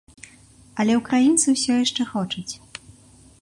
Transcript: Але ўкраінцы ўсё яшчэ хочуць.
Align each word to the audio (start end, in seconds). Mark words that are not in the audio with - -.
Але 0.83 0.93
ўкраінцы 0.99 1.47
ўсё 1.57 1.77
яшчэ 1.83 2.07
хочуць. 2.13 2.49